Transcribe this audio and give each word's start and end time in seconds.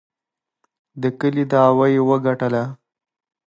د 1.01 1.03
کلي 1.19 1.43
دعوه 1.51 1.85
یې 1.93 2.01
وګټله. 2.09 2.63